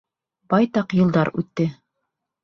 [0.53, 1.67] Байтаҡ йылдар үтте.